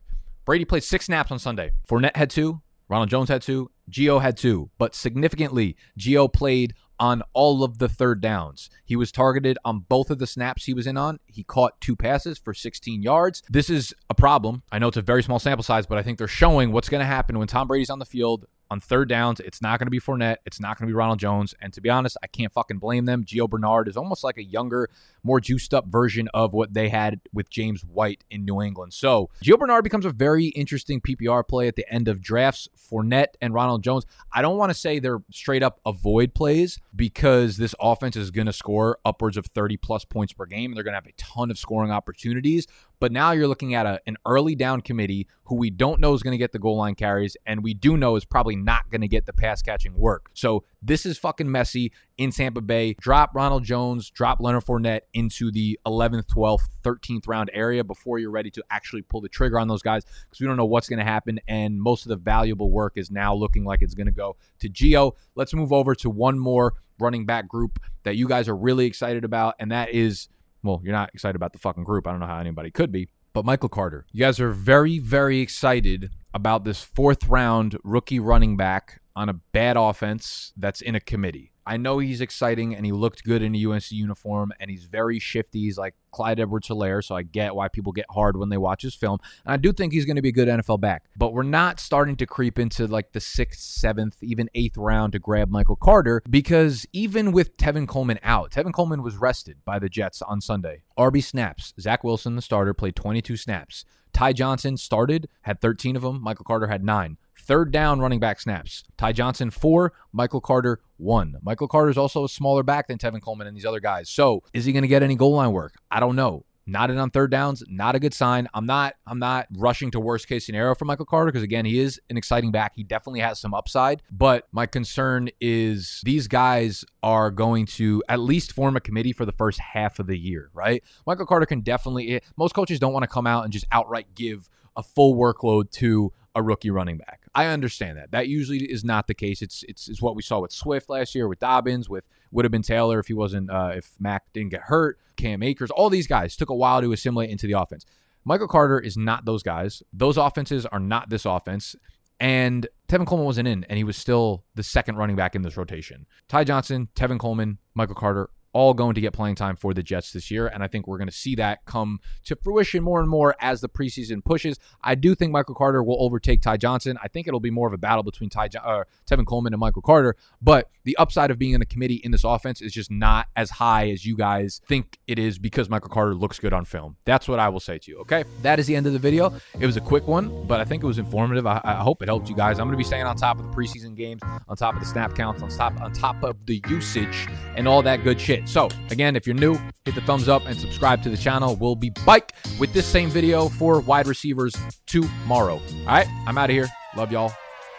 Brady 0.44 0.64
played 0.64 0.82
six 0.82 1.06
snaps 1.06 1.30
on 1.30 1.38
Sunday. 1.38 1.70
Fournette 1.88 2.16
had 2.16 2.30
two. 2.30 2.62
Ronald 2.88 3.10
Jones 3.10 3.28
had 3.28 3.42
two. 3.42 3.70
Gio 3.90 4.20
had 4.20 4.36
two. 4.36 4.70
But 4.78 4.94
significantly, 4.94 5.76
Gio 5.98 6.32
played 6.32 6.74
on 7.00 7.22
all 7.32 7.64
of 7.64 7.78
the 7.78 7.88
third 7.88 8.20
downs. 8.20 8.70
He 8.84 8.96
was 8.96 9.12
targeted 9.12 9.58
on 9.64 9.80
both 9.88 10.10
of 10.10 10.18
the 10.18 10.26
snaps 10.26 10.64
he 10.64 10.74
was 10.74 10.86
in 10.86 10.96
on. 10.96 11.20
He 11.26 11.44
caught 11.44 11.80
two 11.80 11.96
passes 11.96 12.38
for 12.38 12.54
16 12.54 13.02
yards. 13.02 13.42
This 13.48 13.70
is 13.70 13.94
a 14.10 14.14
problem. 14.14 14.62
I 14.70 14.78
know 14.78 14.88
it's 14.88 14.96
a 14.96 15.02
very 15.02 15.22
small 15.22 15.38
sample 15.38 15.62
size, 15.62 15.86
but 15.86 15.98
I 15.98 16.02
think 16.02 16.18
they're 16.18 16.28
showing 16.28 16.72
what's 16.72 16.88
going 16.88 17.00
to 17.00 17.06
happen 17.06 17.38
when 17.38 17.48
Tom 17.48 17.68
Brady's 17.68 17.90
on 17.90 17.98
the 17.98 18.04
field 18.04 18.46
on 18.70 18.80
third 18.80 19.08
downs. 19.08 19.40
It's 19.40 19.62
not 19.62 19.78
going 19.78 19.86
to 19.86 19.90
be 19.90 20.00
Fournette. 20.00 20.36
It's 20.46 20.60
not 20.60 20.78
going 20.78 20.86
to 20.86 20.90
be 20.90 20.94
Ronald 20.94 21.18
Jones. 21.18 21.54
And 21.60 21.72
to 21.72 21.80
be 21.80 21.90
honest, 21.90 22.16
I 22.22 22.26
can't 22.26 22.52
fucking 22.52 22.78
blame 22.78 23.06
them. 23.06 23.24
Gio 23.24 23.48
Bernard 23.48 23.88
is 23.88 23.96
almost 23.96 24.22
like 24.22 24.36
a 24.36 24.42
younger, 24.42 24.88
more 25.22 25.40
juiced 25.40 25.72
up 25.74 25.86
version 25.86 26.28
of 26.34 26.52
what 26.52 26.74
they 26.74 26.88
had 26.88 27.20
with 27.32 27.50
James 27.50 27.84
White 27.84 28.24
in 28.30 28.44
New 28.44 28.60
England. 28.60 28.92
So 28.92 29.30
Gio 29.42 29.58
Bernard 29.58 29.84
becomes 29.84 30.04
a 30.04 30.10
very 30.10 30.46
interesting 30.46 31.00
PPR 31.00 31.46
play 31.46 31.68
at 31.68 31.76
the 31.76 31.90
end 31.92 32.08
of 32.08 32.20
drafts. 32.20 32.68
Fournette 32.76 33.34
and 33.40 33.54
Ronald 33.54 33.82
Jones. 33.82 34.04
I 34.32 34.42
don't 34.42 34.56
want 34.56 34.70
to 34.70 34.74
say 34.74 34.98
they're 34.98 35.22
straight 35.30 35.62
up 35.62 35.80
avoid 35.84 36.34
plays 36.34 36.78
because 36.94 37.56
this 37.56 37.74
offense 37.80 38.16
is 38.16 38.30
going 38.30 38.46
to 38.46 38.52
score 38.52 38.98
upwards 39.04 39.36
of 39.36 39.46
30 39.46 39.76
plus 39.76 40.04
points 40.04 40.32
per 40.32 40.46
game. 40.46 40.70
And 40.70 40.76
they're 40.76 40.84
going 40.84 40.92
to 40.92 40.96
have 40.96 41.06
a 41.06 41.12
ton 41.12 41.50
of 41.50 41.58
scoring 41.58 41.90
opportunities. 41.90 42.66
But 43.00 43.12
now 43.12 43.32
you're 43.32 43.48
looking 43.48 43.74
at 43.74 43.86
a, 43.86 44.00
an 44.06 44.16
early 44.26 44.54
down 44.54 44.80
committee 44.80 45.28
who 45.44 45.56
we 45.56 45.70
don't 45.70 46.00
know 46.00 46.14
is 46.14 46.22
going 46.22 46.32
to 46.32 46.38
get 46.38 46.52
the 46.52 46.58
goal 46.58 46.76
line 46.76 46.94
carries, 46.94 47.36
and 47.46 47.62
we 47.62 47.72
do 47.74 47.96
know 47.96 48.16
is 48.16 48.24
probably 48.24 48.56
not 48.56 48.90
going 48.90 49.00
to 49.00 49.08
get 49.08 49.26
the 49.26 49.32
pass 49.32 49.62
catching 49.62 49.94
work. 49.94 50.30
So 50.34 50.64
this 50.82 51.06
is 51.06 51.16
fucking 51.18 51.50
messy 51.50 51.92
in 52.18 52.30
Tampa 52.32 52.60
Bay. 52.60 52.94
Drop 53.00 53.34
Ronald 53.34 53.64
Jones, 53.64 54.10
drop 54.10 54.40
Leonard 54.40 54.64
Fournette 54.64 55.02
into 55.14 55.50
the 55.50 55.78
11th, 55.86 56.26
12th, 56.26 56.68
13th 56.82 57.26
round 57.26 57.50
area 57.54 57.82
before 57.82 58.18
you're 58.18 58.30
ready 58.30 58.50
to 58.50 58.64
actually 58.70 59.02
pull 59.02 59.20
the 59.20 59.28
trigger 59.28 59.58
on 59.58 59.68
those 59.68 59.82
guys 59.82 60.04
because 60.04 60.40
we 60.40 60.46
don't 60.46 60.56
know 60.56 60.66
what's 60.66 60.88
going 60.88 60.98
to 60.98 61.04
happen. 61.04 61.40
And 61.48 61.80
most 61.80 62.04
of 62.04 62.10
the 62.10 62.16
valuable 62.16 62.70
work 62.70 62.94
is 62.96 63.10
now 63.10 63.34
looking 63.34 63.64
like 63.64 63.80
it's 63.80 63.94
going 63.94 64.06
to 64.06 64.12
go 64.12 64.36
to 64.60 64.68
Gio. 64.68 65.12
Let's 65.34 65.54
move 65.54 65.72
over 65.72 65.94
to 65.96 66.10
one 66.10 66.38
more 66.38 66.74
running 66.98 67.24
back 67.24 67.48
group 67.48 67.78
that 68.02 68.16
you 68.16 68.28
guys 68.28 68.48
are 68.48 68.56
really 68.56 68.86
excited 68.86 69.24
about, 69.24 69.54
and 69.58 69.70
that 69.70 69.90
is 69.90 70.28
well, 70.62 70.80
you're 70.82 70.92
not 70.92 71.10
excited 71.14 71.36
about 71.36 71.52
the 71.52 71.58
fucking 71.58 71.84
group. 71.84 72.06
I 72.06 72.10
don't 72.10 72.20
know 72.20 72.26
how 72.26 72.38
anybody 72.38 72.70
could 72.70 72.92
be. 72.92 73.08
But 73.32 73.44
Michael 73.44 73.68
Carter, 73.68 74.06
you 74.10 74.20
guys 74.20 74.40
are 74.40 74.50
very, 74.50 74.98
very 74.98 75.40
excited 75.40 76.10
about 76.34 76.64
this 76.64 76.82
fourth 76.82 77.28
round 77.28 77.76
rookie 77.84 78.18
running 78.18 78.56
back 78.56 79.00
on 79.14 79.28
a 79.28 79.34
bad 79.34 79.76
offense 79.76 80.52
that's 80.56 80.80
in 80.80 80.94
a 80.94 81.00
committee. 81.00 81.52
I 81.68 81.76
know 81.76 81.98
he's 81.98 82.22
exciting 82.22 82.74
and 82.74 82.86
he 82.86 82.92
looked 82.92 83.24
good 83.24 83.42
in 83.42 83.54
a 83.54 83.66
UNC 83.66 83.92
uniform 83.92 84.52
and 84.58 84.70
he's 84.70 84.84
very 84.84 85.18
shifty. 85.18 85.60
He's 85.60 85.76
like 85.76 85.94
Clyde 86.12 86.40
Edwards 86.40 86.66
Helaire, 86.66 87.04
so 87.04 87.14
I 87.14 87.22
get 87.22 87.54
why 87.54 87.68
people 87.68 87.92
get 87.92 88.06
hard 88.08 88.38
when 88.38 88.48
they 88.48 88.56
watch 88.56 88.80
his 88.80 88.94
film. 88.94 89.18
And 89.44 89.52
I 89.52 89.58
do 89.58 89.74
think 89.74 89.92
he's 89.92 90.06
going 90.06 90.16
to 90.16 90.22
be 90.22 90.30
a 90.30 90.32
good 90.32 90.48
NFL 90.48 90.80
back. 90.80 91.04
But 91.14 91.34
we're 91.34 91.42
not 91.42 91.78
starting 91.78 92.16
to 92.16 92.26
creep 92.26 92.58
into 92.58 92.86
like 92.86 93.12
the 93.12 93.20
sixth, 93.20 93.60
seventh, 93.60 94.16
even 94.22 94.48
eighth 94.54 94.78
round 94.78 95.12
to 95.12 95.18
grab 95.18 95.50
Michael 95.50 95.76
Carter 95.76 96.22
because 96.30 96.86
even 96.94 97.32
with 97.32 97.54
Tevin 97.58 97.86
Coleman 97.86 98.18
out, 98.22 98.50
Tevin 98.50 98.72
Coleman 98.72 99.02
was 99.02 99.18
rested 99.18 99.58
by 99.66 99.78
the 99.78 99.90
Jets 99.90 100.22
on 100.22 100.40
Sunday. 100.40 100.84
RB 100.98 101.22
snaps. 101.22 101.74
Zach 101.78 102.02
Wilson, 102.02 102.34
the 102.34 102.40
starter, 102.40 102.72
played 102.72 102.96
22 102.96 103.36
snaps. 103.36 103.84
Ty 104.14 104.32
Johnson 104.32 104.78
started, 104.78 105.28
had 105.42 105.60
13 105.60 105.96
of 105.96 106.02
them. 106.02 106.22
Michael 106.22 106.46
Carter 106.46 106.68
had 106.68 106.82
nine. 106.82 107.18
Third 107.48 107.72
down 107.72 107.98
running 107.98 108.20
back 108.20 108.40
snaps. 108.40 108.84
Ty 108.98 109.12
Johnson, 109.12 109.50
four. 109.50 109.94
Michael 110.12 110.42
Carter, 110.42 110.80
one. 110.98 111.36
Michael 111.42 111.66
Carter 111.66 111.88
is 111.88 111.96
also 111.96 112.22
a 112.24 112.28
smaller 112.28 112.62
back 112.62 112.88
than 112.88 112.98
Tevin 112.98 113.22
Coleman 113.22 113.46
and 113.46 113.56
these 113.56 113.64
other 113.64 113.80
guys. 113.80 114.10
So 114.10 114.42
is 114.52 114.66
he 114.66 114.72
going 114.72 114.82
to 114.82 114.88
get 114.88 115.02
any 115.02 115.16
goal 115.16 115.32
line 115.32 115.52
work? 115.52 115.76
I 115.90 115.98
don't 115.98 116.14
know. 116.14 116.44
Not 116.66 116.90
in 116.90 116.98
on 116.98 117.08
third 117.08 117.30
downs, 117.30 117.64
not 117.66 117.94
a 117.94 117.98
good 117.98 118.12
sign. 118.12 118.48
I'm 118.52 118.66
not 118.66 118.96
I'm 119.06 119.18
not 119.18 119.46
rushing 119.56 119.90
to 119.92 120.00
worst 120.00 120.28
case 120.28 120.44
scenario 120.44 120.74
for 120.74 120.84
Michael 120.84 121.06
Carter 121.06 121.32
because 121.32 121.42
again, 121.42 121.64
he 121.64 121.78
is 121.78 121.98
an 122.10 122.18
exciting 122.18 122.52
back. 122.52 122.72
He 122.76 122.84
definitely 122.84 123.20
has 123.20 123.40
some 123.40 123.54
upside, 123.54 124.02
but 124.10 124.46
my 124.52 124.66
concern 124.66 125.30
is 125.40 126.02
these 126.04 126.28
guys 126.28 126.84
are 127.02 127.30
going 127.30 127.64
to 127.64 128.02
at 128.10 128.20
least 128.20 128.52
form 128.52 128.76
a 128.76 128.80
committee 128.80 129.14
for 129.14 129.24
the 129.24 129.32
first 129.32 129.58
half 129.58 129.98
of 129.98 130.06
the 130.06 130.18
year, 130.18 130.50
right? 130.52 130.84
Michael 131.06 131.24
Carter 131.24 131.46
can 131.46 131.62
definitely 131.62 132.16
eh, 132.16 132.20
most 132.36 132.52
coaches 132.54 132.78
don't 132.78 132.92
want 132.92 133.04
to 133.04 133.08
come 133.08 133.26
out 133.26 133.44
and 133.44 133.52
just 133.54 133.64
outright 133.72 134.14
give 134.14 134.50
a 134.76 134.82
full 134.82 135.16
workload 135.16 135.70
to 135.70 136.12
a 136.34 136.42
rookie 136.42 136.70
running 136.70 136.98
back. 136.98 137.22
I 137.38 137.46
understand 137.46 137.98
that. 137.98 138.10
That 138.10 138.26
usually 138.26 138.64
is 138.64 138.84
not 138.84 139.06
the 139.06 139.14
case. 139.14 139.42
It's 139.42 139.62
it's, 139.68 139.88
it's 139.88 140.02
what 140.02 140.16
we 140.16 140.22
saw 140.22 140.40
with 140.40 140.50
Swift 140.50 140.90
last 140.90 141.14
year, 141.14 141.28
with 141.28 141.38
Dobbins, 141.38 141.88
with 141.88 142.04
would 142.32 142.44
have 142.44 142.50
been 142.50 142.62
Taylor 142.62 142.98
if 142.98 143.06
he 143.06 143.14
wasn't 143.14 143.48
uh, 143.48 143.72
if 143.76 143.92
Mac 144.00 144.24
didn't 144.32 144.50
get 144.50 144.62
hurt. 144.62 144.98
Cam 145.16 145.42
Akers, 145.42 145.70
all 145.70 145.88
these 145.88 146.08
guys 146.08 146.34
took 146.34 146.50
a 146.50 146.54
while 146.54 146.80
to 146.80 146.92
assimilate 146.92 147.30
into 147.30 147.46
the 147.46 147.52
offense. 147.52 147.86
Michael 148.24 148.48
Carter 148.48 148.80
is 148.80 148.96
not 148.96 149.24
those 149.24 149.44
guys. 149.44 149.84
Those 149.92 150.16
offenses 150.16 150.66
are 150.66 150.80
not 150.80 151.10
this 151.10 151.24
offense. 151.24 151.76
And 152.20 152.66
Tevin 152.88 153.06
Coleman 153.06 153.26
wasn't 153.26 153.46
in, 153.46 153.64
and 153.64 153.76
he 153.76 153.84
was 153.84 153.96
still 153.96 154.44
the 154.56 154.64
second 154.64 154.96
running 154.96 155.14
back 155.14 155.36
in 155.36 155.42
this 155.42 155.56
rotation. 155.56 156.06
Ty 156.28 156.44
Johnson, 156.44 156.88
Tevin 156.96 157.20
Coleman, 157.20 157.58
Michael 157.74 157.94
Carter, 157.94 158.30
all 158.52 158.74
going 158.74 158.94
to 158.94 159.00
get 159.00 159.12
playing 159.12 159.34
time 159.34 159.56
for 159.56 159.74
the 159.74 159.82
Jets 159.82 160.12
this 160.12 160.30
year. 160.30 160.46
And 160.46 160.62
I 160.62 160.68
think 160.68 160.86
we're 160.86 160.98
going 160.98 161.08
to 161.08 161.14
see 161.14 161.34
that 161.36 161.64
come 161.64 162.00
to 162.24 162.36
fruition 162.36 162.82
more 162.82 163.00
and 163.00 163.08
more 163.08 163.34
as 163.40 163.60
the 163.60 163.68
preseason 163.68 164.24
pushes. 164.24 164.58
I 164.82 164.94
do 164.94 165.14
think 165.14 165.32
Michael 165.32 165.54
Carter 165.54 165.82
will 165.82 166.02
overtake 166.02 166.42
Ty 166.42 166.56
Johnson. 166.58 166.98
I 167.02 167.08
think 167.08 167.28
it'll 167.28 167.40
be 167.40 167.50
more 167.50 167.66
of 167.66 167.74
a 167.74 167.78
battle 167.78 168.02
between 168.02 168.30
Ty 168.30 168.48
uh, 168.62 168.84
Tevin 169.08 169.26
Coleman 169.26 169.52
and 169.52 169.60
Michael 169.60 169.82
Carter. 169.82 170.16
But 170.40 170.70
the 170.84 170.96
upside 170.96 171.30
of 171.30 171.38
being 171.38 171.52
in 171.52 171.62
a 171.62 171.66
committee 171.66 172.00
in 172.02 172.10
this 172.10 172.24
offense 172.24 172.60
is 172.60 172.72
just 172.72 172.90
not 172.90 173.26
as 173.36 173.50
high 173.50 173.90
as 173.90 174.06
you 174.06 174.16
guys 174.16 174.60
think 174.66 174.98
it 175.06 175.18
is 175.18 175.38
because 175.38 175.68
Michael 175.68 175.90
Carter 175.90 176.14
looks 176.14 176.38
good 176.38 176.52
on 176.52 176.64
film. 176.64 176.96
That's 177.04 177.28
what 177.28 177.38
I 177.38 177.48
will 177.50 177.60
say 177.60 177.78
to 177.78 177.90
you. 177.90 177.98
Okay. 178.00 178.24
That 178.42 178.58
is 178.58 178.66
the 178.66 178.76
end 178.76 178.86
of 178.86 178.92
the 178.92 178.98
video. 178.98 179.34
It 179.60 179.66
was 179.66 179.76
a 179.76 179.80
quick 179.80 180.06
one, 180.06 180.46
but 180.46 180.60
I 180.60 180.64
think 180.64 180.82
it 180.82 180.86
was 180.86 180.98
informative. 180.98 181.46
I, 181.46 181.60
I 181.62 181.74
hope 181.74 182.02
it 182.02 182.08
helped 182.08 182.28
you 182.28 182.36
guys. 182.36 182.58
I'm 182.58 182.66
going 182.66 182.72
to 182.72 182.78
be 182.78 182.84
staying 182.84 183.04
on 183.04 183.16
top 183.16 183.38
of 183.38 183.44
the 183.50 183.56
preseason 183.56 183.94
games, 183.94 184.22
on 184.48 184.56
top 184.56 184.74
of 184.74 184.80
the 184.80 184.86
snap 184.86 185.14
counts, 185.14 185.42
on 185.42 185.50
top, 185.50 185.78
on 185.80 185.92
top 185.92 186.22
of 186.22 186.46
the 186.46 186.62
usage 186.68 187.28
and 187.56 187.68
all 187.68 187.82
that 187.82 188.02
good 188.04 188.20
shit. 188.20 188.37
So, 188.46 188.68
again, 188.90 189.16
if 189.16 189.26
you're 189.26 189.36
new, 189.36 189.54
hit 189.84 189.94
the 189.94 190.00
thumbs 190.02 190.28
up 190.28 190.46
and 190.46 190.58
subscribe 190.58 191.02
to 191.02 191.10
the 191.10 191.16
channel. 191.16 191.56
We'll 191.56 191.76
be 191.76 191.90
back 191.90 192.32
with 192.58 192.72
this 192.72 192.86
same 192.86 193.10
video 193.10 193.48
for 193.48 193.80
wide 193.80 194.06
receivers 194.06 194.54
tomorrow. 194.86 195.60
All 195.80 195.86
right, 195.86 196.08
I'm 196.26 196.38
out 196.38 196.50
of 196.50 196.54
here. 196.54 196.68
Love 196.96 197.12
y'all. 197.12 197.32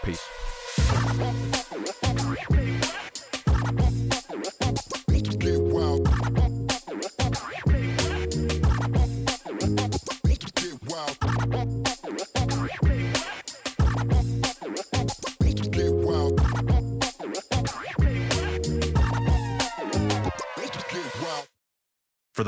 Peace. 0.04 0.26